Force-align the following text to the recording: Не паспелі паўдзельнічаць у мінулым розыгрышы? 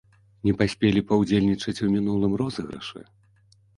Не 0.47 0.53
паспелі 0.61 1.03
паўдзельнічаць 1.11 1.83
у 1.89 1.93
мінулым 1.97 2.33
розыгрышы? 2.45 2.99